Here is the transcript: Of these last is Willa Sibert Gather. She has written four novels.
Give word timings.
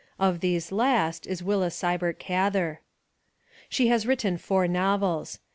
Of 0.17 0.39
these 0.39 0.71
last 0.71 1.27
is 1.27 1.43
Willa 1.43 1.69
Sibert 1.69 2.17
Gather. 2.17 2.81
She 3.69 3.89
has 3.89 4.07
written 4.07 4.39
four 4.39 4.67
novels. 4.67 5.37